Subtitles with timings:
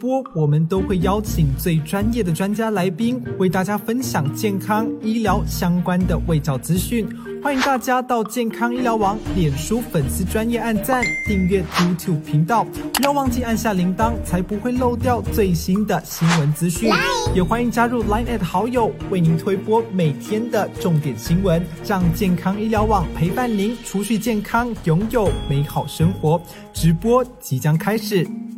[0.00, 7.06] 播，我们都会邀请最专业的专家来宾，为大家分享健康医疗相关的卫教资讯。
[7.42, 16.90] 欢迎大家到健康医疗网脸书粉丝专业按赞、订阅 YouTube 频道，不要忘记按下铃铛，才不会漏掉最新的新闻资讯。
[17.34, 26.40] 也欢迎加入 Line at 好友，为您推播每天的重点新闻，让健康医疗网陪伴您，储蓄健康，拥有美好生活。
[26.72, 28.49] 直播即将开始。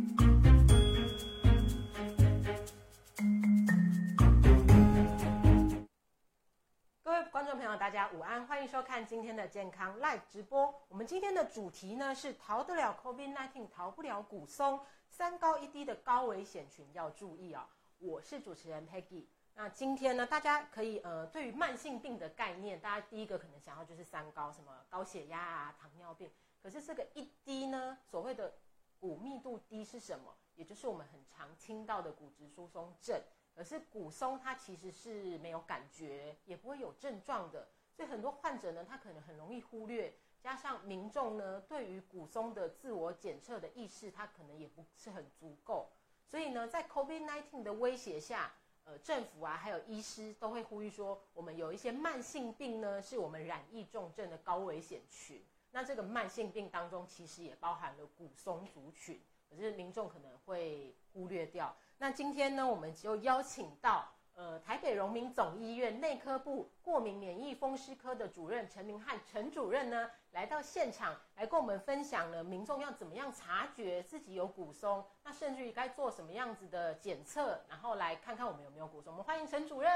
[9.23, 10.83] 今天的健康 Live 直播。
[10.89, 14.77] 我们今天的主题呢是逃得了 COVID-19，逃不了骨松，
[15.07, 17.69] 三高一低的高危险群要注意啊、
[17.99, 19.23] 我是主持人 Peggy。
[19.55, 26.29] 那今天呢，大家可以呃，对于慢性病的概念，大家第一个可能想要就是三高，什么高血压啊、糖尿病。
[26.61, 28.53] 可是这个一低呢，所谓的
[28.99, 30.35] 骨密度低是什么？
[30.55, 33.21] 也就是我们很常听到的骨质疏松症。
[33.55, 45.89] 可是骨松它其实是没有感觉，也不会有症状的，所以很多患者呢，他可能很容易忽略，加上民众呢对于骨松的自我检测的意识，他可能也不是很足够，
[46.25, 48.51] 所以呢，在 COVID-19 的威胁下，
[48.83, 55.41] 呃，政府啊还有医师都会呼吁说，我们有一些慢性病呢，是我们染疫重症的高危险群。
[55.71, 61.75] 那这个慢性病当中，其实也包含了骨松族群，可是民众可能会忽略掉。
[61.97, 79.13] 那今天呢，我们就邀请到呃台北荣民总医院内科部过敏免疫风湿科的主任陈明汉陈主任呢，来到现场来跟我们分享了民众要怎么样察觉自己有骨松，那甚至于该做什么样子的检测，然后来看看我们有没有骨松。
[79.13, 79.91] 我们欢迎陈主任。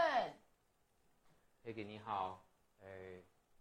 [1.63, 2.45] Peggy 你好，
[2.79, 2.87] 呃，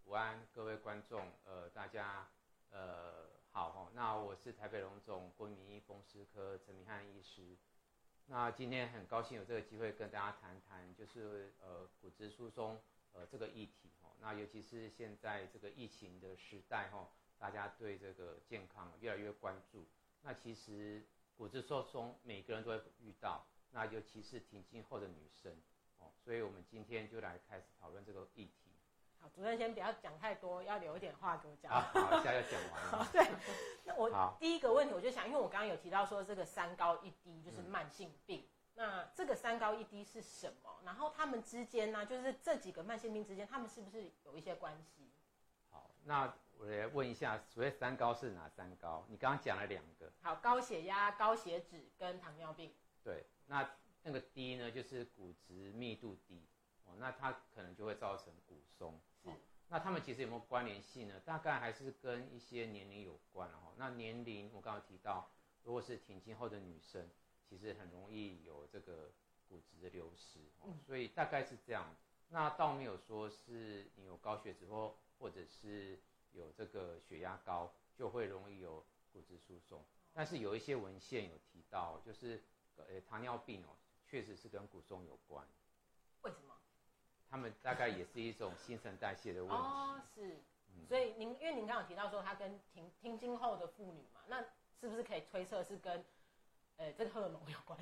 [0.05, 2.27] 午安各位观众，呃，大家
[2.69, 3.89] 呃好哈。
[3.93, 7.57] 那我是台北荣总过敏免疫风湿科陈明汉医师。
[8.29, 12.77] 那今天很高兴有这个机会跟大家谈谈，就是呃骨质疏松
[13.13, 14.09] 呃这个议题哈。
[14.19, 17.07] 那尤其是现在这个疫情的时代哈，
[17.39, 19.87] 大家对这个健康越来越关注。
[20.23, 21.05] 那其实
[21.37, 25.55] 骨质疏松每个人都会遇到，那尤其是停经后的女生。
[25.99, 28.66] 哦，所以我们今天就来开始讨论这个议题。
[29.19, 31.71] 好，主任先不要讲太多，要留一点话给我讲。
[31.71, 33.09] 啊，好，现在要讲完了。
[33.13, 33.27] 对，
[33.85, 40.79] 那我第一个问题我就想，因为我刚刚有提到说这个三高一低就是嗯慢性病，那这个三高一低是什么？
[40.85, 45.09] 然后他们之间呢，就是这几个慢性病之间，他们是不是有一些关系？
[45.69, 49.05] 好，那我来问一下，所谓三高是哪三高？
[49.09, 52.73] 你刚刚讲了两个，好，高血压、高血脂跟糖尿病。
[53.03, 53.69] 对，那
[54.03, 56.47] 那个低呢，就是骨质密度低，
[56.87, 58.99] 哦，那它可能就会造成骨松。
[59.23, 59.33] 是哦，
[59.69, 61.19] 那他们其实有没有关联性呢？
[61.19, 63.73] 大概还是跟一些年龄有关哦。
[63.77, 65.29] 那年龄我刚刚提到，
[65.63, 67.09] 如果是停经后的女生，
[67.47, 69.11] 其实很容易有这个
[69.47, 71.95] 骨质的流失，哦嗯，所以大概是这样。
[72.29, 75.99] 那倒没有说是你有高血脂或或者是
[76.31, 79.83] 有这个血压高，就会容易有骨质疏松。
[80.13, 82.43] 但是有一些文献有提到，就是
[82.75, 85.47] 呃糖尿病哦，确实是跟骨松有关。
[86.23, 86.56] 为什么？
[87.29, 89.55] 他们大概也是一种新陈代谢的问题。
[89.55, 90.35] 哦，是。
[90.69, 94.41] 嗯所以您因为您刚刚有提到说它跟停停经后的妇女嘛，那
[94.79, 96.05] 是不是可以推测是跟
[96.77, 97.77] 呃这个荷尔蒙有关？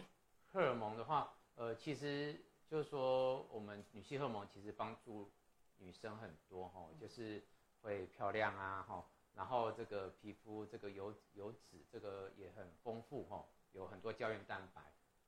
[0.51, 5.29] 荷尔蒙的话，呃，其实就是说我们女性荷尔蒙其实帮助
[5.77, 7.44] 女生很多哈、就是
[7.81, 14.81] 会漂亮啊哈，然后这个皮肤这个油油脂这个也很丰富哈、有很多胶原蛋白，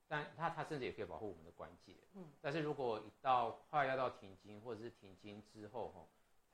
[0.07, 1.93] 但它它甚至也可以保护我们的关节。
[2.15, 6.05] 嗯，但是如果一到快要到停经或者是停经之后哈、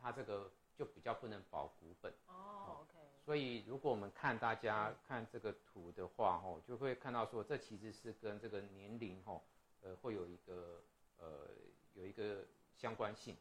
[0.02, 2.12] 它这个就比较不能保骨本。
[2.28, 2.94] 哦，OK，
[3.26, 9.44] 所以，如果我们看大家看这个图的话，吼，就会看到说，这其实是跟这个年龄，吼，
[9.82, 10.84] 呃，会有一个
[11.18, 11.48] 呃
[11.94, 13.38] 有一个相关性。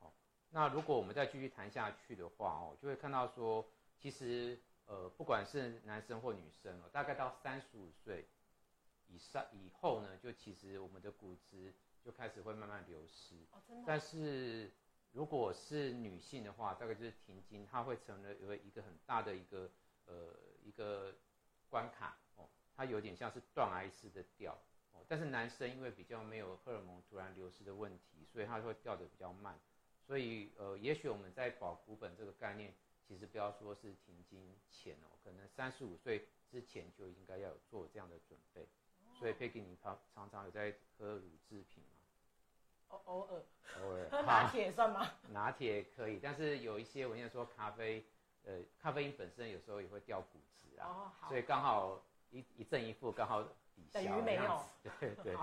[0.00, 0.12] 好，
[0.50, 3.64] 那如果我们再继续谈下去的话，哦，就会看到说，
[4.00, 8.26] 其实呃，不管是男生或女生哦，大概到三十五岁
[9.08, 11.72] 以上以后呢，就其实我们的骨质
[12.04, 13.36] 就开始会慢慢流失。
[13.52, 14.72] 哦，真的但是
[15.12, 19.70] 如果是女性的话，大概就是停经，它会成了有一个很大的一个
[20.06, 21.14] 呃一个
[21.68, 24.58] 关卡哦，它有点像是断崖式的掉
[24.92, 25.04] 哦。
[25.08, 29.58] 但是男生因为比较没有荷尔蒙突然流失的问题，所以它会掉的比较慢。
[30.06, 32.74] 所以呃，也许我们在保骨本这个概念，
[33.06, 38.68] 其实不要说是停经前哦，可能三十五岁之前就应该要有做这样的准备。
[39.24, 41.90] 所以 Peggy，你常常常有在喝乳制品吗？
[42.88, 43.42] 偶偶尔
[43.80, 45.12] 偶尔喝 拿铁算吗？
[45.32, 48.04] 拿铁可以，但是有一些文献说咖啡，
[48.44, 53.42] 呃，咖啡因本身有时候也会掉骨质啊，哦，好所，以刚好一一正一负，刚好
[53.74, 54.62] 抵消，等于没有。
[55.00, 55.34] 对对。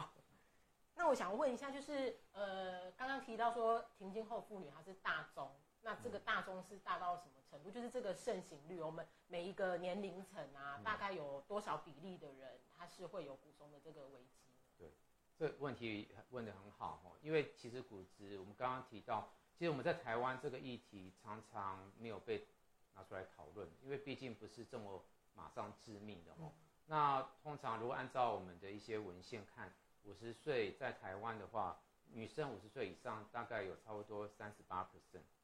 [0.93, 5.51] 那我想问一下，就是呃，刚刚提到说停经后妇女她是大宗，
[5.83, 7.71] 那这个大宗是大到什么程度？
[7.71, 14.53] 就是这个盛行率，我们每一个年龄层啊，大概有多少比例的人他是会有骨松的这个危机？
[14.77, 14.91] 对，
[15.37, 22.47] 这问题问得很好哦，因为其实骨质我们刚刚提到，其实我们在台湾这个议题常常没有被
[22.93, 25.03] 拿出来讨论，因为毕竟不是这么
[25.33, 26.51] 马上致命的哦。
[26.85, 29.73] 那通常如果按照我们的一些文献看。
[30.03, 31.79] 五十岁在台湾的话，
[32.11, 35.40] 女生五十岁以上大概有差不多三十八 percent，哦，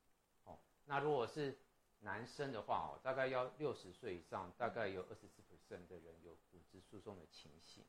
[0.88, 1.58] 那如果是
[2.00, 7.84] 男生的话哦，大概要六十岁以上，大概有二十四 percent 的人有骨质疏松的情形。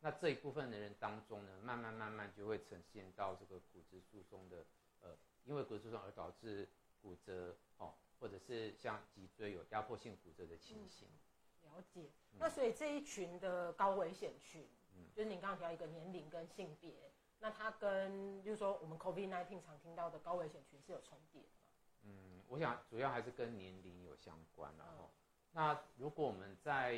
[0.00, 4.64] 那这一部分的人当中呢，慢慢慢慢就会呈现到这个骨质疏松的，
[5.02, 6.68] 呃，因为骨质疏松而导致
[7.02, 11.08] 骨折哦，或者是像脊椎有压迫性骨折的情形。
[11.62, 12.10] 了解。
[12.38, 14.66] 那所以这一群的高危险群。
[15.12, 17.10] 就是你刚刚提到一个年龄跟性别，
[17.40, 21.42] 那它跟就是说我们 COVID-19 常听到的高危险群是有重叠？
[22.04, 25.10] 嗯，我想主要还是跟年龄有相关然后，
[25.52, 26.94] 那如果我们再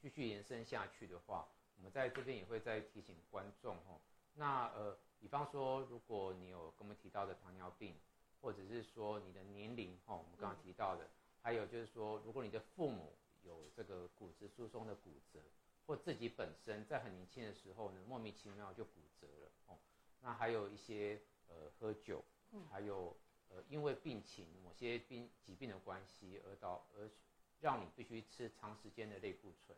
[0.00, 4.00] 继续延伸下去的话，我们在这边也会再提醒观众哦。
[4.34, 7.96] 那呃，比方说如果你有跟我们提到的糖尿病，
[8.40, 11.08] 或者是说你的年龄哦，我们刚刚提到的，
[11.42, 15.40] 还有就是说如果你的父母有这个骨质疏松的骨折。
[15.88, 19.78] 或自己本身在很年轻的时候呢，莫名其妙就骨折了哦。
[20.20, 22.24] 那还有一些呃喝酒，
[22.72, 23.16] 还有
[23.48, 27.08] 呃因为病情某些病疾病的关系而导而
[27.60, 29.76] 让你必须吃长时间的类固醇。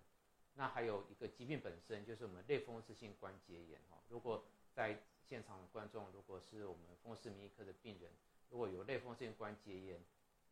[0.54, 3.98] 那还有一个疾病本身就是我们类风湿性关节炎哈。
[4.08, 4.44] 如果
[4.74, 8.10] 在现场的观众如果是我们风湿免疫科的病人，
[8.50, 10.02] 如果有类风湿性关节炎，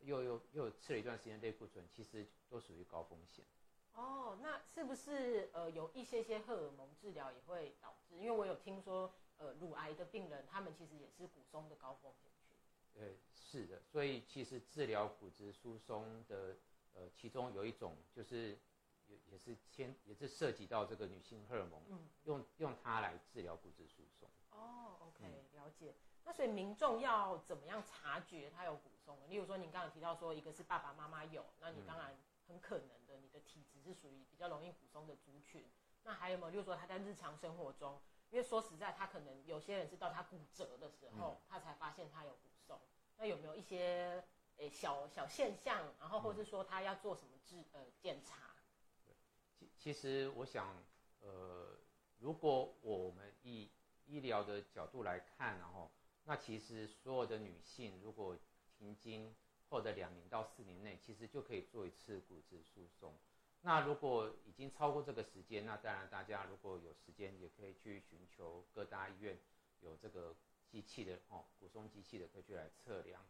[0.02, 3.44] 又又又吃了一段时间类固醇，其实都属于高风险。
[3.94, 8.16] 哦，那是不是呃有一些些荷尔蒙治疗也会导致？
[8.18, 12.30] 因为我有听说，呃，乳癌的病人他们其实也是骨松的高风险
[12.96, 13.04] 群。
[13.04, 16.56] 对，是的，所以其实治疗骨质疏松的，
[16.94, 18.58] 呃，其中有一种就是
[19.06, 24.28] 也也是牵也是涉及到这个女性荷尔蒙，嗯，用用它来治疗骨质疏松。
[24.50, 25.94] 哦，OK，了解。
[26.24, 29.16] 那所以民众要怎么样察觉他有骨松？
[29.28, 33.40] 例如说，你刚刚提到说一个是爸爸妈妈有，那你当然很可能的，你的。
[33.46, 35.70] 体质是属于比较容易骨松的族群，
[36.02, 36.50] 那还有没有？
[36.50, 42.78] 就是说他在日常生活中，因为说实在，他可能有些人是到他骨折的时候，他才发现他有骨松。
[43.18, 44.24] 那有没有一些
[44.58, 45.94] 诶小小现象？
[46.00, 48.54] 然后或者是说他要做什么治呃检查？
[49.58, 50.82] 其其实我想，
[51.20, 51.78] 呃，
[52.18, 53.70] 如果我们以
[54.06, 55.90] 医疗的角度来看，然后
[56.24, 58.36] 那其实所有的女性如果
[58.78, 59.34] 停经
[59.68, 63.14] 后的两年到四年内，其实就可以做一次骨质疏松。
[63.62, 69.38] 那如果已经超过这个时间，那当然大家如果有时间，也可以去寻求各大医院
[69.80, 70.36] 有这个
[70.70, 73.20] 机器的哦，骨松机器的，可以去来测量。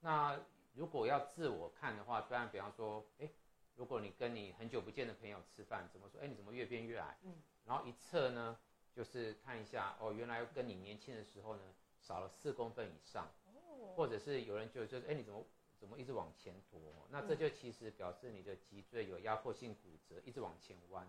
[0.00, 0.40] 那
[0.74, 3.28] 如果要自我看的话，当然比方说，哎，
[3.74, 6.20] 如果你跟你很久不见的朋友吃饭，怎么说？
[6.20, 7.16] 哎，你怎么越变越矮？
[7.22, 7.34] 嗯。
[7.64, 8.58] 然后一测呢，
[8.94, 11.62] 就是看一下哦，原来跟你年轻的时候呢，
[12.00, 13.30] 少了四公分以上。
[13.46, 13.94] 哦。
[13.96, 15.44] 或者是有人就就是，哎，你怎么？
[15.78, 17.06] 怎么一直往前驼？
[17.10, 21.06] 那这就其实表示你的脊椎有压迫性骨折，一直往前弯。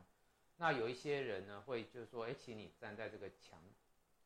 [0.58, 3.64] 那有一些人呢，会就是说，哎，请你站在这个墙，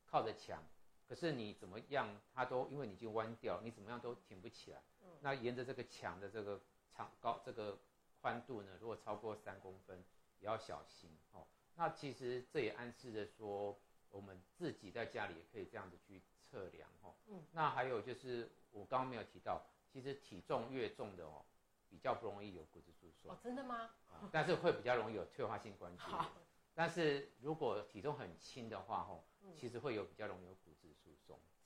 [0.08, 0.64] 靠着墙，
[1.08, 4.82] 可是你怎么样，它都因为你已经弯掉，你怎么样都挺不起来。
[5.22, 6.60] 那沿着这个墙的这个
[6.96, 7.78] 长高这个
[8.22, 10.04] 宽度呢，如果超过三公分，
[10.40, 11.46] 也要小心哦。
[11.76, 13.80] 那其实这也暗示着说，
[14.10, 17.14] 我们自己在家里也可以这样子去测量哦。
[17.28, 17.44] 嗯。
[17.52, 19.64] 那还有就是我刚刚没有提到。
[19.94, 21.44] 其实体重越重的哦，
[21.90, 23.30] 比较不容易有骨质疏松。
[23.30, 23.90] 哦，真的吗？
[24.08, 26.04] 啊，但是会比较容易有退化性关节。
[26.74, 30.71] 但是如果体重很轻的话，吼，其实会有比较容易有骨。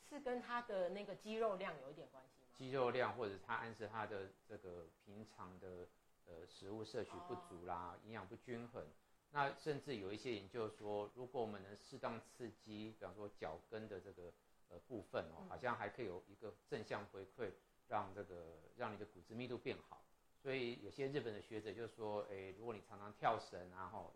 [0.09, 2.47] 是跟他的那个肌肉量有一点关系吗？
[2.57, 5.87] 肌肉量，或者他暗示他的这个平常的
[6.25, 8.85] 呃食物摄取不足啦，营养不均衡。
[9.31, 14.31] 那甚至有一些研究说，如果我们能适当刺激，比方说脚跟的这个
[14.69, 17.51] 呃部分哦，好像还可以有一个正向回馈。
[17.87, 20.01] 让这个让你的骨质密度变好，
[20.41, 24.11] 所以有些日本的学者就说，哎，如果你常常跳绳，然后，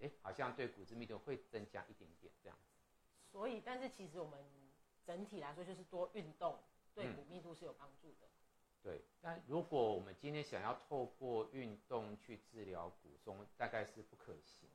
[0.00, 2.72] 哎，好像对骨质密度会增加一点点这样子。
[3.30, 4.42] 所以，但是其实我们
[5.06, 6.58] 整体来说就是多运动，
[6.94, 8.26] 对骨密度是有帮助的。
[8.82, 14.68] 对，但如果我们今天想要透过运动去治疗骨松，大概是不可行，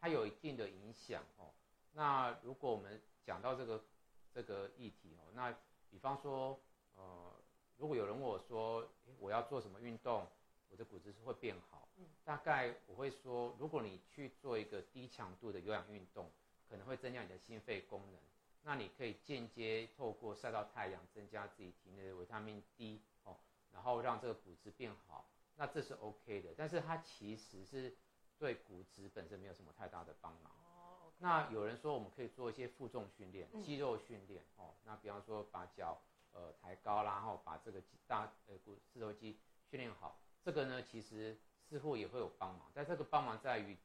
[0.00, 1.52] 它有一定的影响哦。
[1.92, 3.84] 那如果我们讲到这个
[4.32, 5.54] 这个议题哦，那
[5.90, 6.58] 比方说，
[6.94, 7.32] 呃。
[7.76, 8.88] 如果有人问我说，
[9.18, 10.24] 我要做什么运动，
[10.70, 11.88] 我的骨质是会变好。
[11.96, 16.30] 嗯大概我会说，如果你去做一个低强度的有氧运动，
[16.68, 18.20] 可能会增加你的心肺功能。
[18.66, 23.36] 那你可以间接透过晒到太阳，增加自己体内的维他命 D 哦，
[23.70, 26.54] 然后让这个骨质变好，那这是 OK 的。
[26.56, 27.94] 但是它其实是
[28.38, 30.50] 对骨质本身没有什么太大的帮忙。
[30.64, 34.74] 哦，那有人说我们可以做一些负重训练、嗯肌肉训练哦。
[34.84, 36.00] 那比方说把脚
[36.32, 39.38] 呃抬高啦，然后把这个大呃骨四头肌
[39.70, 43.76] 训练好，这个呢其实似乎也会有帮忙，但这个帮忙在于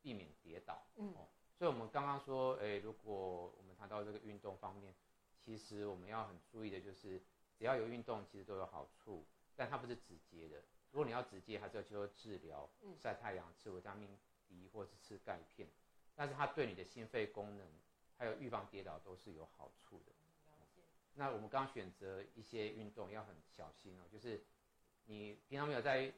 [0.00, 0.80] 避免跌倒。
[0.96, 1.26] 嗯哦，
[1.58, 4.94] 所以我们刚刚说，诶，如果我们谈到这个运动方面，
[5.44, 7.20] 其实我们要很注意的就是，
[7.58, 10.62] 只要有运动，其实都有好处，但它不是直接的。
[10.92, 14.08] 如果你要直接，还是要接受治疗，嗯晒太阳、吃维他命
[14.48, 15.68] D 或是吃钙片，
[16.14, 17.66] 但是它对你的心肺功能
[18.16, 20.12] 还有预防跌倒都是有好处的。
[21.14, 24.40] 那我们刚刚选择一些运动要很小心哦，就是
[25.06, 26.12] 你平常没有在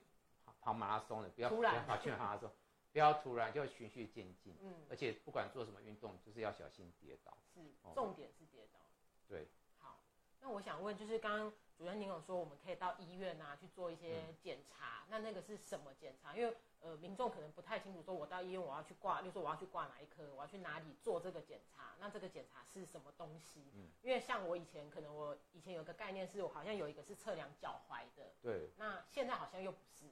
[0.44, 2.50] 跑跑马拉松的，不要不要跑去马拉松，
[2.92, 7.36] 不要突然就循序渐进，嗯，而且不管做什么运动，就是要小心跌倒。
[7.54, 8.80] 是哦重点是跌倒。
[9.28, 9.46] 对，
[9.78, 10.00] 好，
[10.40, 16.34] 那我想问，就是刚刚主任您有说我们可以到医院啊去做一些嗯检查，那那个是什么检查？
[16.36, 23.60] 因为呃民众可能不太清楚，说我到医院我要去挂，例如说我要去挂哪一科，我要去哪里做这个检查，那这个检查是什么东西？
[23.74, 30.06] 嗯因为像我以前可能我以前有个概念是我好像有一个是测量脚踝的，对，那现在好像又不是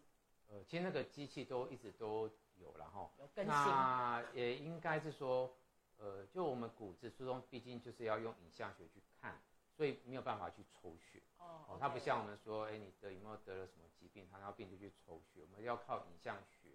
[0.50, 2.30] 呃，其实那个机器都一直都
[2.60, 3.10] 有然后。
[3.18, 3.52] 有更新。
[3.52, 5.54] 那也应该是说，
[5.98, 9.40] 呃，就我们骨质疏松，毕竟就是要用影像学去看，
[9.76, 11.22] 所以没有办法去抽血。
[11.38, 16.68] 哦哦，它不像我们说，哎，你得有没有得了什么疾病，糖尿病就去抽血，我们要靠影像学。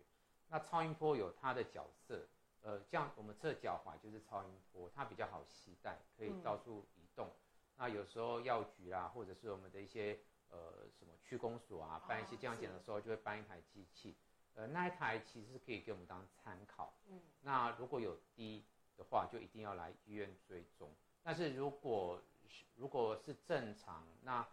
[0.49, 2.27] 那超音波有它的角色，
[2.61, 7.31] 呃，像我们测脚踝就是超音波，它比较好携带，可以嗯到处移动。
[7.75, 14.15] 那有时候药局啦，或者是我们的一些呃什么区公所啊，办一些这样检的时候，就会搬一台机器，
[14.55, 16.93] 呃，那一台其实是可以给我们当参考。
[17.09, 18.63] 嗯那如果有低
[18.97, 20.89] 的话，就一定要来医院追踪。
[21.23, 24.47] 但是如果是如果是正常，那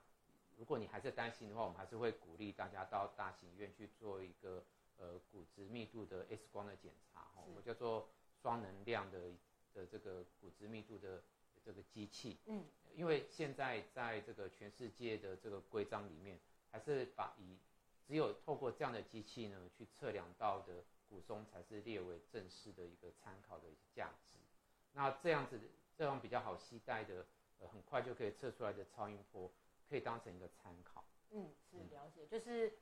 [0.56, 4.64] 如果你还是担心的话，我们还是会鼓励大家到大型医院去做一个
[4.98, 8.08] 呃骨质密度的 X 光的检查，哈，我们叫做
[8.42, 9.18] 双能量的
[9.74, 11.22] 的这个骨质密度的
[11.64, 12.38] 这个机器。
[12.46, 12.64] 嗯，
[12.94, 16.38] 因为现在在这个全世界的这个规章里面，
[16.70, 17.56] 还是把以
[18.10, 24.36] 只有透过这样的机器呢去测量到的骨松才是列为正式的一个参考的价值。
[24.92, 25.60] 那这样子
[25.96, 27.24] 这样比较好携带的，
[27.60, 29.48] 呃，很快就可以测出来的超音波，
[29.88, 31.04] 可以当成一个参考。
[31.30, 32.72] 嗯，是了解，就是，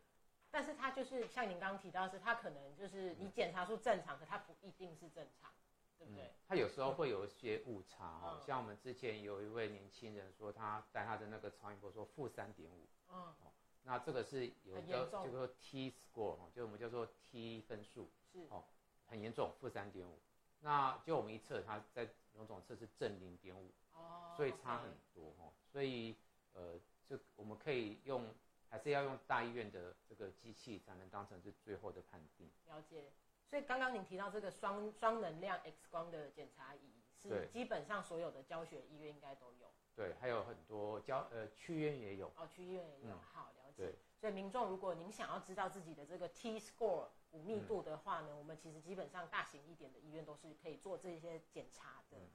[0.51, 5.53] 但是它就是像您刚刚提到的是，它可能就是你检查出正常，可它不一定是正常，
[5.99, 6.33] 对不对？
[6.49, 13.35] 它有时候会有一些误差哦，嗯像我们之前有一位年轻人说，他带他的那个超音波说负三点五，嗯，
[13.89, 18.63] 那这个是有一个叫做 T score 哦，就我们叫做 T 分数，是哦
[19.07, 20.19] 很严重，负三点五。
[20.61, 25.55] 那就我们一测，它在某种测是正零点五，哦，所以差很多哦。
[25.73, 26.15] 所以
[26.53, 26.79] 呃，
[27.09, 28.29] 就我们可以用，
[28.69, 32.51] 还是要用大医院的这个机器才能当成是最后的判定。
[32.67, 33.11] 了解。
[33.49, 42.31] 所以刚刚您提到这个双双能量 X 光的检查仪，是基本上所有的教学医院应该都有，对，还有很多教呃区院也有。
[42.37, 43.15] 哦，区医院也有。
[43.15, 43.95] 嗯好，对。
[44.21, 52.19] 所以民众，如果您想要知道自己的这个 T score 骨密度的话呢，我们其实基本上大型一点的医院都是可以做这些检查的。
[52.19, 52.27] 嗯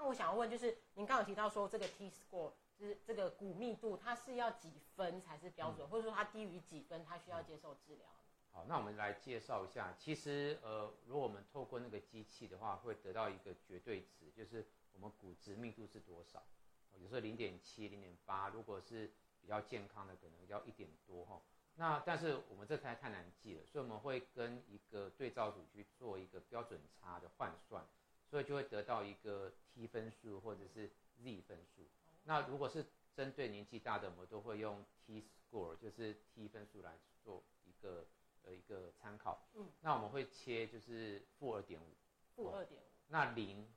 [0.00, 8.06] 那我想要问，就是您刚刚有提到说这个 T score 就是这个骨密度，它是要几分才是标准，嗯或者说它低于几分，它需要接受治疗？
[8.52, 9.92] 好，那我们来介绍一下。
[9.98, 16.38] 其实，呃，如果我们透过那个机器的话，会得到一个绝对值，就是我们骨质密度是多少。
[16.38, 21.40] 哦有时候零点七、零点八，如果是比较健康的，可能要一点多哈。
[21.74, 27.86] 那但是我们这台太难记了，所以我们会跟一个对照组去做一个标准差的换算，
[28.28, 30.90] 所以就会得到一个 T 分数或者是
[31.22, 31.86] Z 分数。
[32.24, 38.06] 那如果是针对年纪大的，我们都会用 T score，就是 T 分数来做一个
[38.42, 39.46] 呃一个参考。
[39.54, 41.94] 嗯，那我们会切就是负二点五，
[42.34, 43.72] 负二点五，那零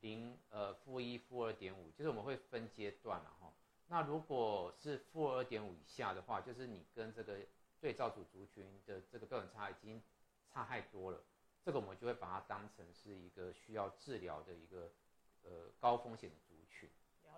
[0.00, 3.50] 零呃负一负二点五，就是我们会分阶段了哈。
[3.88, 7.38] 那如果是负二点五以下的话，就是你跟这个
[7.80, 10.02] 对照组族群的这个标准差已经
[10.52, 11.22] 差太多了，
[11.62, 14.90] 这个我们就会把它当成是一个需要治疗的一个
[15.42, 16.88] 呃高风险的族群。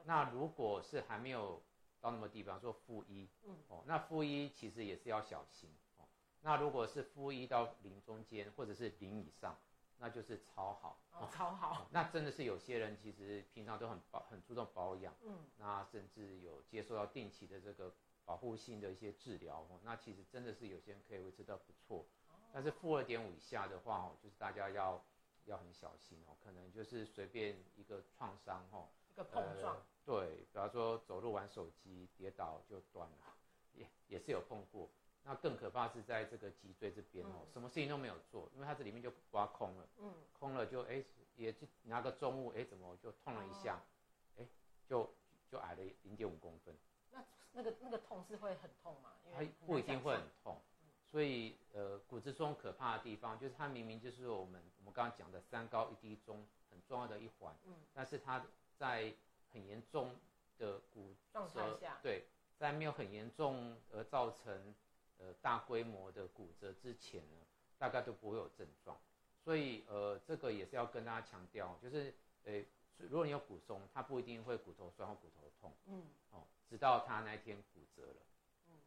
[0.04, 1.62] 那如果是还没有
[2.00, 6.04] 到那么低，比方说负一，嗯哦，那负一其实也是要小心哦。
[6.42, 9.58] 那如果是负一到零中间，或者是零以上，
[9.98, 10.98] 那就是超好。
[11.12, 22.04] 哦，超好，那真的是有些人其实平常都很保很注重保养，嗯，那甚至有接受到定期的这个保护性的一些治疗哦，那其实真的是有些人可以维持到不错。
[22.52, 25.04] 但是负二点五以下的话哦，就是大家要
[25.44, 33.16] 要很小心哦，可能就是随便一个创伤哦，一个碰撞，对，比方说走路玩手机跌倒就断了，
[33.72, 34.90] 也也是有碰过。
[35.24, 41.02] 那更可怕是在这个脊椎这边哦，什么事情都没有做，因为它这里面就刮空了，嗯，空了就哎
[41.36, 43.82] 也就拿个重物哎怎么就痛了一下，
[44.38, 44.46] 哎
[44.86, 45.14] 就
[45.50, 46.76] 就矮了零点五公分。
[47.10, 49.10] 那那个那个痛是会很痛吗？
[49.32, 50.60] 它不一定会很痛。
[51.10, 58.44] 所以，呃，骨质疏松可怕的地方，就是它明明就是我们我们刚刚讲的三高一低中很重要的一环，嗯，但是它
[58.76, 59.14] 在
[59.52, 60.16] 很严重
[60.58, 62.24] 的骨状态下，对，
[62.58, 64.74] 在没有很严重而造成
[65.18, 67.38] 呃大规模的骨折之前呢，
[67.78, 68.96] 大概都不会有症状。
[69.42, 72.64] 所以，呃，这个也是要跟大家强调，就是，呃，
[72.96, 78.16] 如果你有骨松，它不一定会骨头酸或骨头痛，嗯，哦，直到它那一天骨折了。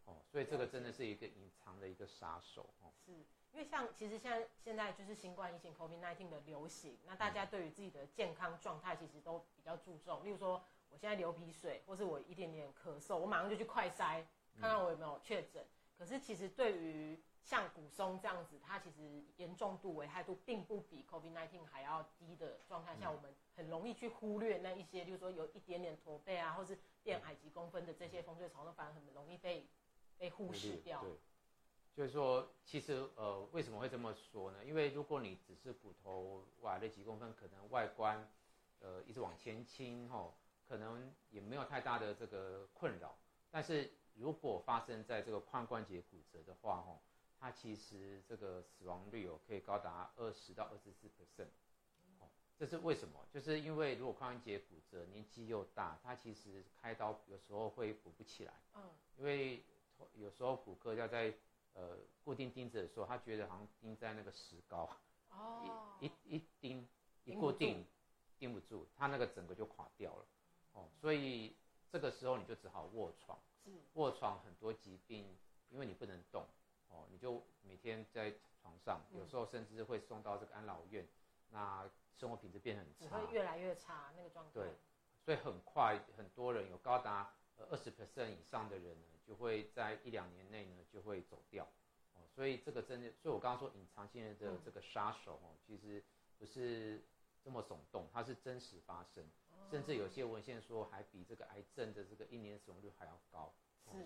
[0.05, 2.91] 哦，所以这个真的是一个隐藏的一个杀手哦。
[3.05, 3.11] 是
[3.51, 10.23] 因为像其实现在现在就是新冠疫情 COVID-19 的流行，那大家对于自己的健康状态其实都比较注重。
[10.23, 14.23] 例如说，我现在流鼻水，或是我一点点咳嗽，我马上就去快筛，
[14.59, 15.65] 看看我有没有确诊。
[15.97, 29.67] 可是其实对于像骨松这样子，它其实严重度、危害度并不比 COVID-19 还要低的状态下，我们很容易去忽略那一些，就是说有一点点驼背啊，或是变矮几公分的这些风吹草动，反而很容易被。
[30.19, 31.11] 被忽视掉，对，
[31.93, 34.65] 就是说，其实呃，为什么会这么说呢？
[34.65, 38.27] 因为如果你只是骨头矮了几公分，可能外观，
[38.79, 40.35] 呃，一直往前倾，吼，
[40.67, 43.15] 可能也没有太大的这个困扰。
[43.51, 47.01] 但是如果发生在这个髋关节骨折的话，吼，
[47.39, 51.07] 它其实这个死亡率哦，可以高达二十到二十四。
[51.07, 51.47] percent，
[52.19, 53.25] 哦，这是为什么？
[53.31, 58.83] 就是因为如果髋关节骨折，年纪又大，它其实开刀有时候会补不起来，嗯，
[59.17, 59.63] 因为。
[60.13, 61.33] 有时候骨科要在
[61.73, 64.87] 呃固定钉子的时候，他觉得好像钉在那个石膏，
[65.31, 66.87] 哦，一一一钉
[67.23, 67.83] 一固定
[68.37, 70.25] 钉不住，他那个整个就垮掉了，
[70.73, 71.55] 哦，所以
[71.91, 73.56] 这个时候你就只好卧床，是
[73.93, 75.37] 卧床很多疾病，
[75.69, 76.45] 因为你不能动，
[76.89, 81.07] 哦，你就每天在床上，有时候甚至会送到这个安老院，
[81.49, 84.75] 那生活品质变得很差，会越来越差那个状态，对，
[85.23, 87.33] 所以很快很多人有高达
[87.69, 89.07] 二十 percent 以上的人呢。
[89.27, 91.67] 就会在一两年内呢就会走掉，
[92.13, 96.01] 哦，所以这个真的，所以我刚刚说隐藏性的这个杀手哦，其实
[96.39, 97.03] 不是
[97.43, 99.29] 这么耸动，它是真实发生，
[99.69, 103.53] 甚至有些文献说还比这个癌症的这个一年死亡率还要高，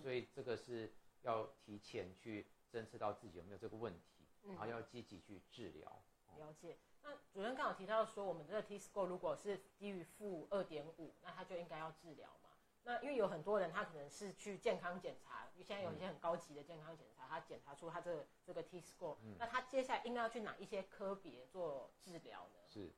[0.02, 6.04] 所以这个是要提前去侦测到自己有没有这个问题，然后要积极去治疗。
[6.38, 6.78] 了解。
[7.04, 12.50] 那主任刚好提到说，我们这个 T score 如果是低于负二点五，那他就应该要治疗嘛。
[12.84, 22.60] 那因为有很多人，他可能是去健康检查，现在有一些很高级的健康检查，他检查出他这个这个 T score，那他接下来应该要去哪一些科别做治疗呢？
[22.70, 22.92] 是，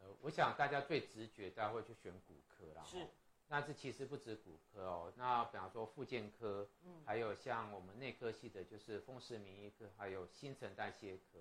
[0.00, 2.84] 呃，我想大家最直觉，大家会去选骨科啦。
[2.84, 3.06] 是，
[3.48, 11.38] 那这其实不止骨科哦，那比方说复健科，嗯，还有像我们内科系的，就是风湿免疫科，还有新陈代谢科。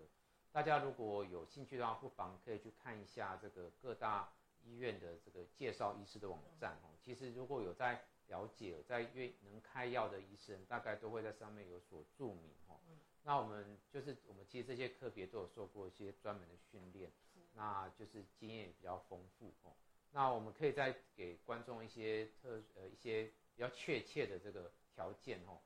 [0.51, 4.31] 大家如果有兴趣的话，不妨可以去看一下这个各大。
[4.63, 12.75] 医院的这个介绍医师的网站哦，其实如果有在了解、在愿能开药的医生，大概都会在上面有所注明哦。
[13.23, 17.09] 那我们就是我们其实这些科别都有受过一些专门的训练，
[17.57, 19.75] 那就是经验比较丰富哦。
[20.11, 25.59] 那我们可以再给观众一些特呃一些比较确切的这个条件哦。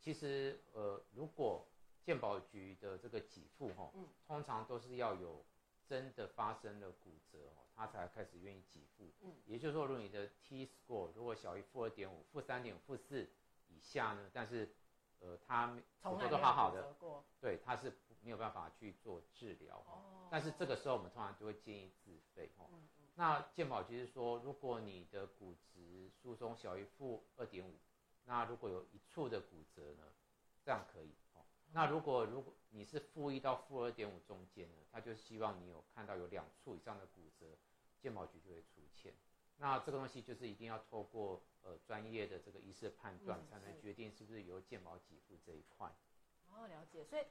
[0.00, 1.68] 其实呃，如果
[2.02, 3.92] 健保局的这个给付哈，
[4.26, 5.44] 通常都是要有
[5.86, 7.62] 真的发生了骨折哦。
[7.76, 13.28] 他才开始愿意给付，嗯，也就是说，如果你的 T score 如果小于负二点五、负三点五、负四
[13.68, 14.74] 以下呢，但是，
[15.26, 16.94] 呃，他从来都好好的，
[17.40, 22.70] 对，他是没有办法去做治疗，哦，但是这个时候我们通常就会建议自费，哦，
[23.16, 27.76] 那健保局是说，如果你的骨质疏松小于负二点五，
[28.24, 30.04] 那如果有一处的骨折呢，
[30.64, 37.46] 这样可以，哦，那如果如果你是负一到负二点五中间呢，他就希望你有看到有两处以上的骨折。
[37.98, 39.12] 健保局就会出钱，
[39.58, 45.90] 那这个东西就是一定要透过呃专业的这个医师判断，才能决定是不是由健保给付这一块。
[46.50, 47.24] 哦，了解，所以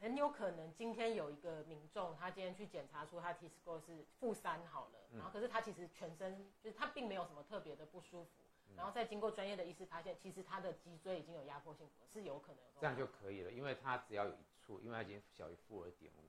[0.00, 8.30] 很有可能今天有一个民众，他今天去检查出他 T score 是负三好了，然后可是他其实全身就是他并没有什么特别的不舒服，
[8.76, 16.24] 然后再经过专业的医师发现，其实他的脊椎已经有压迫性骨折，是有可能有这样就可以了，因为他只要有一处，因为他已经小于负二点五。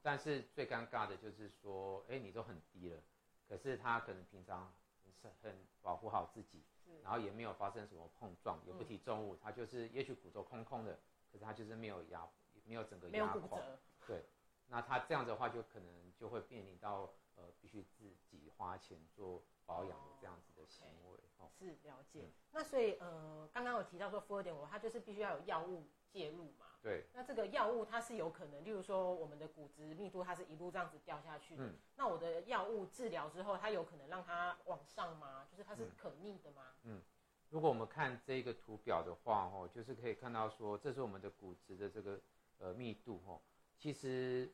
[0.00, 3.02] 但是最尴尬的就是说，哎，你都很低了，
[3.48, 4.72] 可是他可能平常
[5.20, 6.62] 是很保护好自己，
[7.02, 11.00] 然后也没有发生什么碰撞，也不提重物，他就是也许骨头空空的，
[11.32, 12.28] 可是他就是没有压，
[12.64, 13.60] 没有整个压垮，
[14.06, 14.26] 对，
[14.66, 21.18] 那他这样的话就可能就会面临到呃必须自己花钱做保养的这样子的行为。
[21.58, 26.66] 是了解，那所以呃，刚刚有提到说，负二点五，它就是必须要有药物介入嘛。
[26.82, 27.04] 对。
[27.14, 35.46] 那这个药物它是有可能，例如说我们的骨质密度它是一路这样子掉下去的，那我的药物治疗之后，它有可能让它往上吗？
[35.50, 36.74] 就是它是可逆的吗？
[36.84, 37.02] 嗯，
[37.50, 42.20] 如果我们看这个图表的话，哦，就是可以看到说，这是我们的骨质的这个
[42.58, 43.40] 呃密度，哦，
[43.76, 44.50] 其实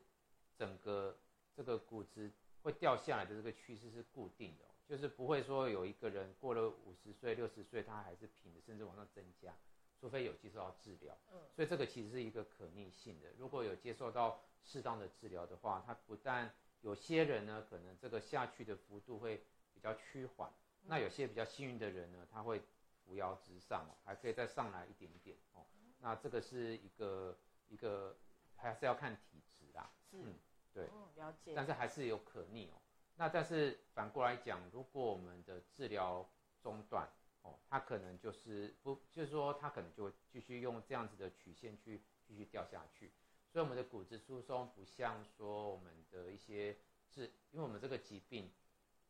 [0.57, 1.17] 整个
[1.55, 4.65] 这个骨质会掉下来的这个趋势是固定的。
[4.87, 9.51] 就是不会说有一个人过了五十岁、六十岁，他还是平的，甚至往上增加，
[9.99, 11.17] 除非有接受到治疗。
[11.31, 13.29] 嗯，所以这个其实是一个可逆性的。
[13.37, 20.51] 如果有接受到适当的治疗的话，它不但有些人呢，可能这个下去的幅度会比较趋缓，
[20.83, 22.61] 那有些比较幸运的人呢，他会
[23.03, 25.65] 扶摇直上，还可以再上来一点点哦。
[25.99, 27.37] 那这个是一个
[27.69, 28.15] 一个
[28.55, 29.91] 还是要看体质啦。
[30.11, 30.35] 是，嗯，
[30.73, 31.53] 对，了解。
[31.55, 32.81] 但是还是有可逆哦。
[33.15, 36.29] 那但是反过来讲，如果我们的治疗
[36.61, 37.09] 中断，
[37.45, 43.11] 哦，它可能就是不，就是说它可能就会继续用这样子的曲线去继续掉下去。
[43.51, 46.75] 所以我们的骨质疏松不像说我们的一些
[47.09, 48.51] 治，因为我们这个疾病，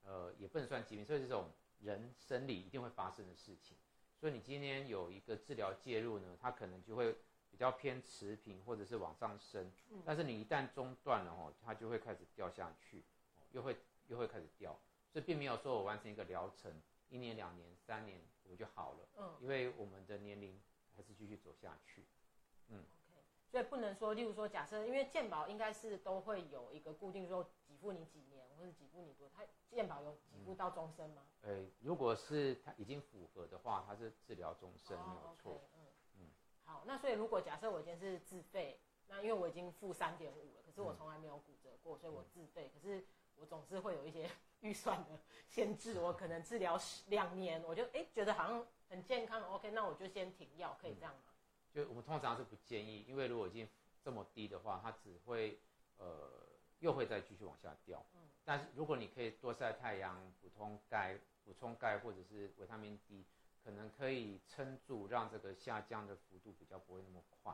[0.03, 3.77] 呃，也不能算疾病，所以这种人生理一定会发生的事情。
[4.19, 7.15] 所以你今天有一个治疗介入呢，它可能就会
[7.49, 9.71] 比较偏持平或者是往上升。
[10.05, 13.03] 但是你一旦中断了哦，它就会开始掉下去，
[13.51, 13.77] 又会。
[14.07, 14.79] 又会开始掉，
[15.11, 16.71] 所以并没有说我完成一个疗程，
[17.09, 19.07] 一年、两年、三年我就好了。
[19.17, 20.61] 嗯，因为我们的年龄
[20.95, 22.05] 还是继续走下去。
[22.67, 31.23] 嗯，OK，所以不能说，例如说，假设因为健保应该是都会有一个固定说，给付你几年或者给付你多，它健保有给付到终身吗？
[31.41, 35.61] 呃，如果是它已经符合的话，它是治疗终身没有错。
[35.75, 35.85] 嗯
[36.19, 36.29] 嗯，
[36.63, 43.05] 好，那所以如果假设我今天是自费，那因为我已经付三点五了，可是我从来没有骨折过，所以我自费，可是。
[43.39, 44.29] 我总是会有一些
[44.61, 51.33] 预算的限制，我可能治疗两年，我就哎觉得好像很健康，OK，那我就先停药，可以这样吗？
[51.73, 53.67] 就我们通常是不建议，因为如果已经
[54.03, 55.59] 这么低的话，它只会
[55.97, 56.29] 呃
[56.79, 58.03] 又会再继续往下掉。
[58.15, 63.25] 嗯，但是如果你可以多晒太阳，补充钙，补充钙或者是维他命 D，
[63.63, 67.53] 可能可以撑住，让这个下降的幅度比较不会那么快。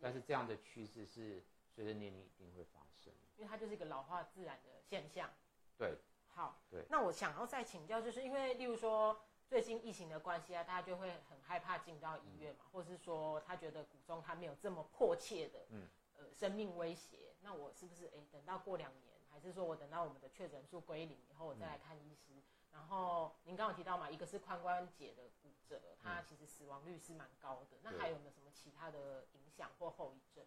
[0.00, 1.42] 但是这样的趋势是
[1.74, 3.12] 随着年龄一定会发生。
[3.36, 5.28] 因为它就是一个老化自然的现象。
[5.76, 6.84] 对，好，对。
[6.88, 17.34] 那我想要再请教，就是因为例如说最近疫情的关系啊，大家就会很害怕进到医院嘛，或者是说他觉得骨中他没有这么迫切的，嗯，呃，生命威胁。
[17.42, 22.40] 那我是不是哎，等到过两年，还是说我等到我们的确诊数归零以后，我再来看医师？
[22.72, 27.76] 然后您刚刚提到嘛，一个是髋关节的骨折，它其实死亡率是蛮高的。
[27.82, 30.44] 那还有没有什么其他的影响或后遗症？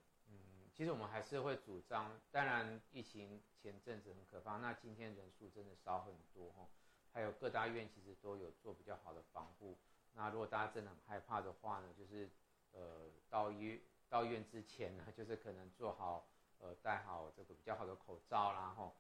[0.78, 6.68] 其实我们还是会主张，当然疫情前阵子很可怕，那今天人数真的少很多哈。
[7.12, 9.76] 还有各大院其实都有做比较好的防护。
[10.13, 12.30] 那如果大家真的很害怕的话呢，就是
[12.74, 16.28] 呃到医到医院之前呢， 就是可能做好
[16.60, 18.94] 呃戴好这个比较好的口罩啦哈。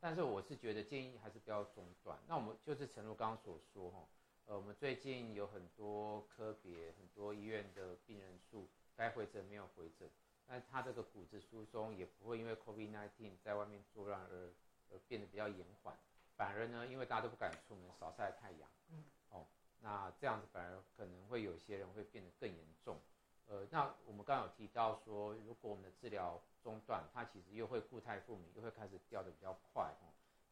[0.00, 2.18] 但是我是觉得建议还是不要中断。
[2.26, 4.08] 那我们就是陈如刚刚所说哈，
[4.46, 10.08] 呃我们最近有很多科别很多医院的病人数该回诊没有回诊。
[10.50, 14.50] 但他这个骨质疏松也不会因为 COVID-19 在外面作乱而
[14.90, 15.94] 而变得比较延缓，
[16.36, 19.46] 反而呢，因为大家都不敢出门，少晒太阳，嗯，哦，
[19.82, 22.98] 那这样子反而可能会有些人会变得更严重。
[23.46, 30.08] 呃，那我们刚刚有提到说，如果我们的治疗中断，它其实又会固态复明，又会开始掉的比较快，哦，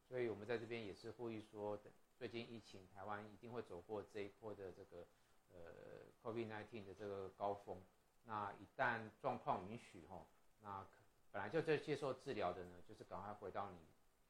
[0.07, 1.79] 所以我们在这边也是呼吁说，
[2.19, 5.07] 最近疫情台湾一定会走过这一波的这个
[5.51, 7.81] 呃 COVID-19 的这个高峰。
[8.29, 10.27] 那一旦状况允许吼，
[10.61, 10.85] 那
[11.31, 13.79] 本来就在接受治疗的呢，就是赶快回到你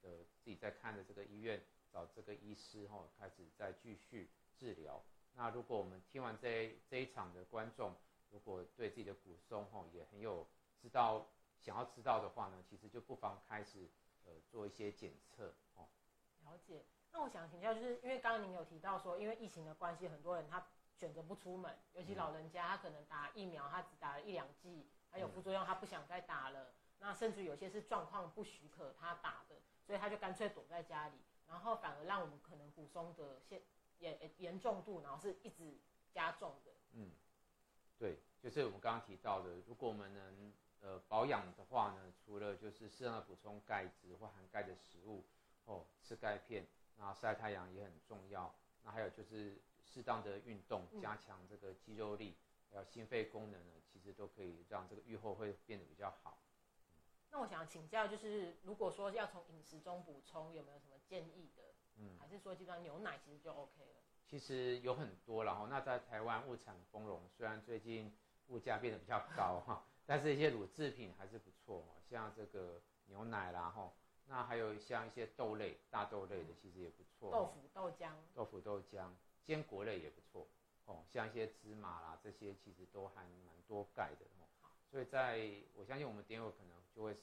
[0.03, 1.60] 的自己在看的这个医院，
[1.91, 4.29] 找这个医师吼，开始再继续
[4.60, 5.03] 治疗。
[5.33, 7.95] 那如果我们听完这这一场的观众，
[8.29, 10.47] 如果对自己的骨松吼也很有
[10.79, 11.27] 知道
[11.60, 13.89] 想要知道的话呢，其实就不妨开始
[14.25, 15.89] 呃做一些检测哦。
[16.45, 16.86] 了解。
[17.12, 20.63] 那我想请教，就是因为刚刚您有提到说，因为疫情的关系，很多人他。
[20.97, 26.73] 选择不出门，尤其老人家，他可能打疫苗，他只打了一两剂，还有副作用，他不想再打了。
[26.99, 29.55] 那甚至有些是状况不许可他打的，
[29.86, 31.15] 所以他就干脆躲在家里，
[31.47, 33.62] 然后反而让我们可能骨松的现
[33.99, 35.77] 严严重度，然后是一直
[36.12, 36.71] 加重的。
[36.93, 37.12] 嗯，
[37.99, 45.23] 对，就是我们刚刚提到的，如果我们能呃保养的话呢，除了就是适当的补充钙质或含钙的食物，
[45.65, 46.65] 哦，吃钙片。
[46.99, 48.51] 那晒太阳也很重要。
[48.81, 52.36] 那还有就是适当的运动，加强这个肌肉力，
[52.69, 56.38] 还有心肺功能呢，其实都可以让这个愈后会变得比较好。
[57.30, 61.63] 那我想请教，就是如果说要从饮食中补充，有没有什么建议的？
[61.97, 64.02] 嗯，还是说基本上牛奶其实就 OK 了？
[64.28, 68.15] 其实有很多，然后那在台湾物产丰容，虽然最近
[68.47, 73.91] 物价变得比较高 哈，但是一些乳制品还是不错，像这个牛奶啦哈，
[74.26, 79.10] 那还有像一些豆类、大豆类的其实也不错，豆腐、豆浆、豆腐、豆浆、
[79.47, 80.45] 坚果类也不错
[80.83, 84.25] 哦，像一些芝麻啦这些其实都含蛮多钙的
[84.62, 87.15] 哦，所以在我相信我们点友可能就会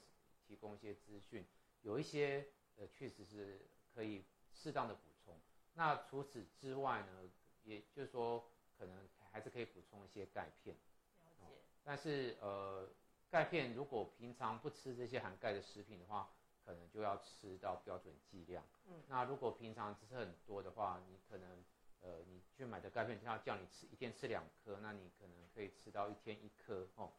[0.47, 1.45] 提供一些资讯，
[1.83, 3.61] 有一些呃确实是
[3.93, 5.39] 可以适当的补充。
[5.75, 7.29] 那除此之外呢，
[7.63, 10.75] 也就是说可能还是可以补充一些钙片。
[11.21, 11.61] 了解。
[11.83, 12.89] 但是呃，
[13.29, 16.31] 钙片如果平常不吃这些含钙的食品的话，
[16.63, 18.63] 可能就要吃到标准剂量。
[18.87, 19.03] 嗯。
[19.07, 21.63] 那如果平常吃很多的话，你可能
[22.01, 27.11] 呃，你去买的钙片，他要叫你吃一天吃两颗，那你可能可以吃到一天一颗哦。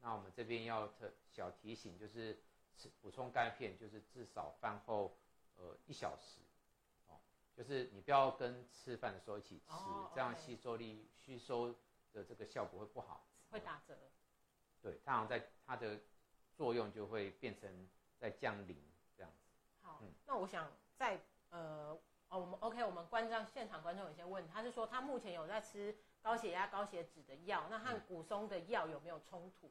[0.00, 2.38] 那我们这边要特小提醒就是。
[2.76, 5.16] 吃补充钙片就是至少饭后，
[5.54, 6.40] 呃一小时，
[7.06, 7.20] 哦，
[7.56, 9.72] 就是你不要跟吃饭的时候一起吃，
[10.12, 11.72] 这样吸收力吸收
[12.12, 13.96] 的这个效果会不好，会打折。
[14.82, 16.00] 对，它好像在它的
[16.56, 18.76] 作用就会变成在降临
[19.16, 19.46] 这样子。
[19.80, 21.33] 好，那我想在呃哦我们 OK 我们
[23.28, 29.70] 观众现场观众有些问，他是说他目前有在吃高血压高血脂的药，那和骨松的药有没有冲突？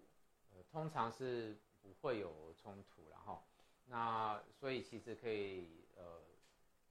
[0.52, 1.58] 呃，通常是。
[1.84, 3.44] 不会有冲突，然后，
[3.88, 6.22] 那所以其实可以，呃，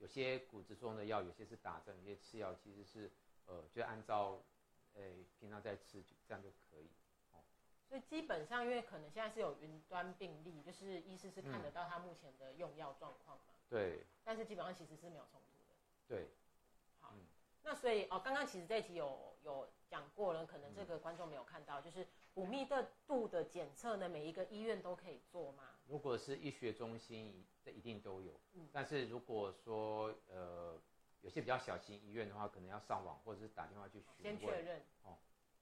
[0.01, 3.11] 有些骨质疏松的药，有些是打针，有些吃药其实是，
[3.47, 4.45] 呃，就按照，
[4.93, 6.91] 诶，平常在吃，这样就可以。
[7.31, 7.41] 哦，
[7.89, 13.55] 所以基本上，因为可能现在是有云端病例，就是医师是看得到他目前的用药状况嘛。
[13.71, 14.05] 对。
[14.23, 15.75] 但是基本上其实是没有冲突的。
[16.07, 16.29] 对。
[17.63, 22.07] 好，那所以哦，刚刚其实这一题有有讲过了，可能这个观众没有看到，就是。
[22.35, 22.67] 骨密
[23.07, 25.65] 度的检测呢，每一个医院都可以做吗？
[25.87, 28.41] 如果是医学中心，这一定都有。
[28.55, 30.81] 嗯，但是如果说呃
[31.21, 34.39] 有些比较小型医院的话，可能要上网或者是打电话去询问。
[34.39, 35.19] 先确认哦。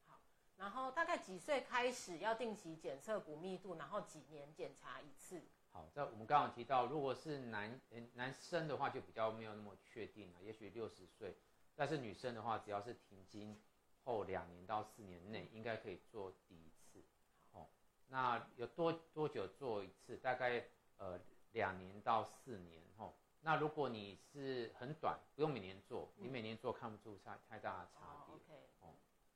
[0.07, 0.21] 好，
[0.59, 5.43] 然后大概几岁开始要定期检测骨密度，然后几年检查一次？
[5.73, 7.81] 好，在我们刚刚提到，如果是男
[8.15, 11.37] 男生的话，就比较没有那么确定了，也许六十岁。
[11.77, 13.61] 但是女生的话，只要是停经。
[14.03, 17.05] 后两年到四年内应该可以做第一次，
[17.53, 17.69] 哦，
[18.09, 20.17] 那有多多久做一次？
[20.17, 20.65] 大概
[20.97, 21.21] 呃
[21.53, 28.57] 两年到四年，哦，那如果你是很短，不用每年做，你每年做看不出差太大的差别。
[28.81, 28.95] 哦，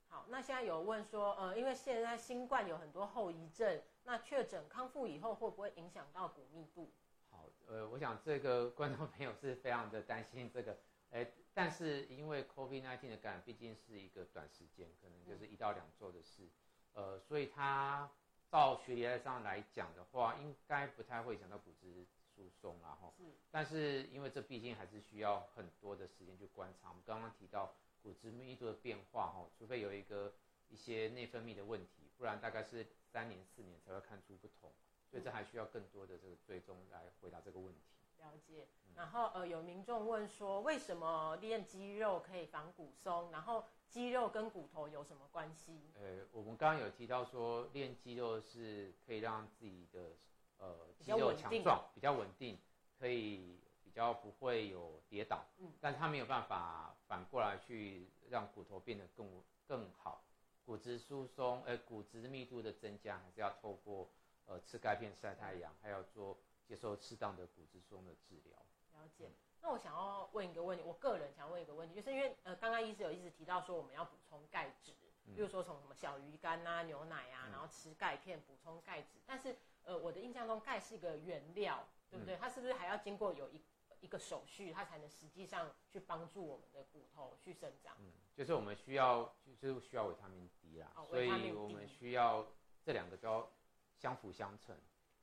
[0.09, 6.91] 好，那现在有问说，呃，因为现在新冠有很多后遗症，那确诊康复以后会不会影响到骨密度？
[7.31, 10.79] 好，呃，我想这个观众朋友是非常的担心这个，
[11.11, 11.27] 哎。
[11.57, 16.49] 但是因为 COVID-19 的感染毕竟是一个短时间，可能就是一到两周的事，
[16.95, 18.11] 呃，所以它
[18.51, 23.15] 照学理上来讲的话，应该不太会影响到骨质疏松然后，
[23.53, 26.89] 但是因为这毕竟还是需要很多的时间去观察。
[26.89, 30.35] 我们刚刚提到骨质密度的变化哈，除非有一个
[30.69, 34.73] 一些内分泌的问题，不然大概是三年四年才会看出不同。
[35.09, 37.94] 所以这还需要更多的这个追踪来回答这个问题。
[38.25, 43.31] 了解，然后呃，有民众问说，为什么练肌肉可以防骨松？
[43.31, 45.91] 然后肌肉跟骨头有什么关系？
[45.95, 50.13] 呃，我们刚刚有提到说，练肌肉是可以让自己的
[50.59, 52.59] 呃肌肉强壮，比较稳定，
[52.99, 55.45] 可以比较不会有跌倒。
[55.59, 59.29] 嗯，但是它没有办法反过来去让骨头变得更
[59.67, 60.25] 更好。
[60.65, 64.09] 骨质疏松，呃，骨质密度的增加，还是要透过
[64.47, 66.39] 呃吃钙片、晒太阳，还要做。
[66.67, 68.59] 接受适当的骨质疏松的治疗。
[68.93, 69.31] 了解。
[69.61, 74.93] 那我想要问一个问题，我个人想问一个问题，就是因为呃，刚刚医师有一直提到说我们要补充钙质，
[75.35, 79.21] 比如说从什么小鱼干啊、牛奶啊，然后吃钙片补充钙质。
[79.25, 82.37] 但是呃，我的印象中钙是一个原料，对不对？
[82.37, 83.61] 它是不是还要经过有一
[84.01, 87.97] 一个手续，它才能实际上去帮助我们的骨头去生长？
[88.01, 92.47] 嗯，就是我们需要就是需要维他命 D 啦，所以我们需要
[92.83, 93.51] 这两个都要
[93.97, 94.79] 相辅相成。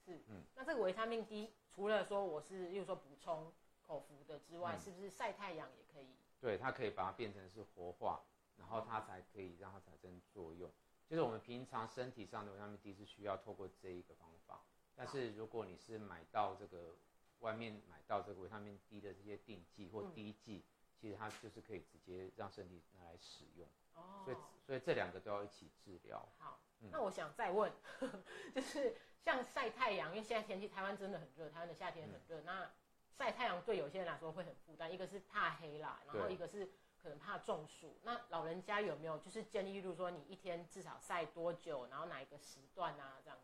[0.05, 3.51] 是，嗯，那这个维他命 D 除了说我是，例如说补充
[3.85, 6.07] 口服的之外，是不是晒太阳也可以？
[6.39, 8.21] 对，它可以把它变成是活化，
[8.57, 10.71] 然后它才可以让它产生作用。
[11.07, 14.61] 就是我们平常身体上的维他命 D 是需要透过这一个方法，
[14.95, 16.95] 但是如果你是买到这个
[17.39, 20.63] 外面买到这个维他命 D 的这些定剂或滴剂，
[20.99, 23.67] 其实它就是可以直接让身体拿来使用。
[23.95, 26.25] 哦，所以所以这两个都要一起治疗。
[26.37, 27.71] 好，那我想再问，
[28.55, 28.95] 就是。
[29.23, 32.41] 像晒太阳，因为现在天气台湾真的很热，台湾的夏天很热。
[32.41, 32.67] 那
[33.15, 36.67] 晒太阳对有些人来说会很负担，一个是怕黑啦，然后一个是
[36.99, 37.99] 可能怕中暑。
[38.01, 43.37] 那老人家有没有就是建议，例如说你一天至少晒多久，然后哪一个时段啊，这样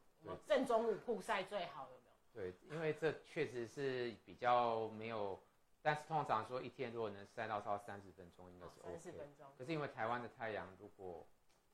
[0.48, 2.10] 正中午曝晒最好有没
[2.48, 2.52] 有？
[2.52, 5.40] 对，因为这确实是比较没有，
[5.84, 9.12] 但是通常说一天如果能晒到超三十分钟，应该是哦三十。
[9.12, 9.46] 分钟。
[9.56, 11.24] 可是因为台湾的太阳如果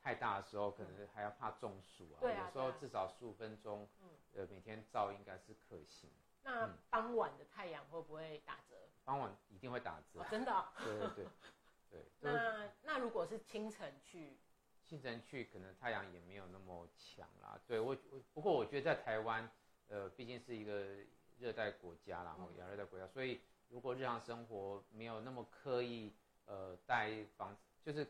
[0.04, 2.20] 太大的时候，可能还要怕中暑啊。
[2.20, 3.88] 对啊有时候至少十五分钟，
[4.50, 6.10] 每天照应该是可行。
[6.44, 8.76] 那嗯傍晚的太阳会不会打折？
[9.06, 10.26] 傍晚一定会打折哦，。
[10.30, 11.26] 真的哦、对对对
[11.90, 14.38] 对， 那那如果是清晨去，
[14.84, 17.58] 清晨去可能太阳也没有那么强啦。
[17.66, 19.50] 对我我不过我觉得在台湾，
[19.88, 20.98] 呃，毕竟是一个
[21.40, 26.14] 热带国家啦，然后嗯亚热带国家，所以如果日常生活没有那么刻意
[26.46, 28.06] 呃带防，就是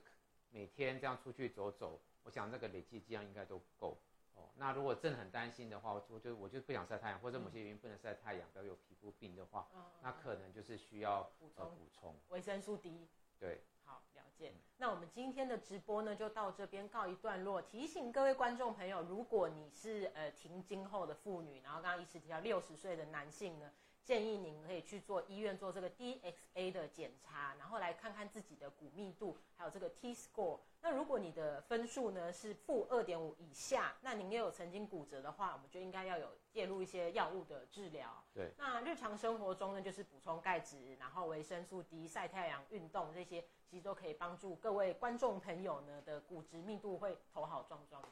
[0.54, 3.98] 每天这样出去走走，我想那个累积剂量应该都够。
[4.36, 12.16] 哦，那如果真的很担心的话，我我就我就不想晒太阳，或者某些原因不能晒太阳，比如有皮肤病的话，嗯，那可能就是需要补呃充补充。
[12.30, 13.08] 维生素 D。
[13.39, 14.62] 对，好，了解嗯。
[14.78, 17.62] 那我们今天的直播呢，就到这边告一段落。
[17.62, 23.72] 提醒各位观众朋友，如果你是呃停经后的妇女，然后刚刚医师提到六十岁的男性呢，
[24.04, 30.60] 建议您可以去做医院做这个 DXA 的检查，然后来看看自己的骨密度，还有这个 T score。
[30.82, 38.22] 那如果你的分数呢是负二点五以下，那您也有曾经骨折的话，我们就应该要有介入一些药物的治疗。
[38.34, 48.10] 对那日常生活中呢，就是补充钙质，然后维生素 D、晒太阳、运动这些，其实都可以帮助各位观众朋友呢的骨质密度会头好壮壮的。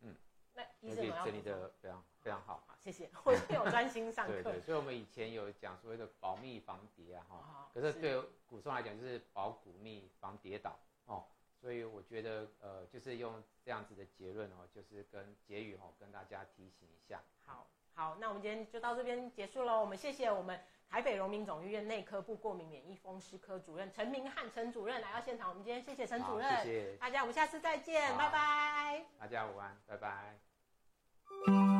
[0.00, 0.16] 嗯，
[0.56, 2.64] 那医生整理的非常非常好。
[2.66, 4.32] 好，谢谢，我是有专心上课。
[4.42, 11.24] 对对，所以我们以前有讲所谓的保密防跌啊，哈、好可是是对骨松来讲就是保骨密防跌倒哦，
[11.60, 17.22] 所以我觉得呃，就是用这样子的结论哦，就是跟结语哦，跟大家提醒一下。
[17.44, 19.80] 好好，那我们今天就到这边结束喽。
[19.80, 25.48] 我们谢谢我们台北荣民总医院内科部过敏免疫风湿科主任陈明汉陈主任来到现场。
[25.48, 29.06] 我们今天谢谢陈主任，谢谢大家，我们下次再见，拜拜。
[29.18, 30.45] 大家午安，拜拜。
[31.28, 31.75] Música